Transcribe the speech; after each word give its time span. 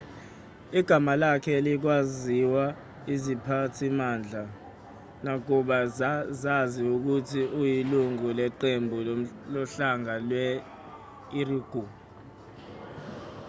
igama 0.79 1.11
lakhe 1.21 1.51
alikaziwa 1.59 2.63
iziphathimandla 3.13 4.43
nakuba 5.23 5.77
zazi 6.43 6.81
ukuthi 6.95 7.41
uyilungu 7.59 8.27
leqembu 8.39 8.97
lohlanga 9.53 10.13
lwe-uighur 10.29 11.89